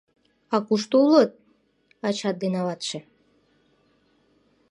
[0.53, 1.31] —А кушто улыт...
[2.07, 2.99] ачат ден аватше?